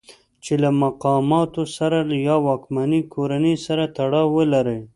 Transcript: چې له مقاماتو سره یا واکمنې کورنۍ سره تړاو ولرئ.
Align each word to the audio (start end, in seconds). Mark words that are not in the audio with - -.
چې 0.43 0.53
له 0.63 0.69
مقاماتو 0.83 1.63
سره 1.77 1.97
یا 2.27 2.35
واکمنې 2.47 3.01
کورنۍ 3.13 3.55
سره 3.65 3.83
تړاو 3.97 4.33
ولرئ. 4.37 4.81